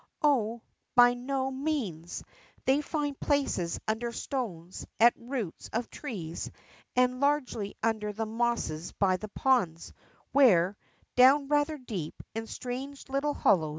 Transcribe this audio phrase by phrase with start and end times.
[0.23, 0.63] Oh,
[0.95, 2.23] by no means!
[2.65, 6.49] They find places under stones, at roots of trees,
[6.95, 9.93] and largely under the mosses by the ponds,
[10.31, 10.75] where,
[11.15, 13.69] down rather deep, in strange little hollows, 22 BOOM A.